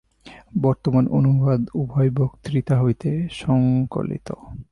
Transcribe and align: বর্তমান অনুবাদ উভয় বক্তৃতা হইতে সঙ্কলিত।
বর্তমান 0.61 1.05
অনুবাদ 1.09 1.61
উভয় 1.73 2.09
বক্তৃতা 2.11 2.75
হইতে 2.81 3.09
সঙ্কলিত। 3.31 4.27